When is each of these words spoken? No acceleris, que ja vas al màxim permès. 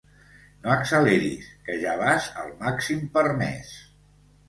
No 0.63 0.71
acceleris, 0.75 1.51
que 1.69 1.77
ja 1.85 1.95
vas 2.01 2.33
al 2.47 2.53
màxim 2.65 3.07
permès. 3.19 3.81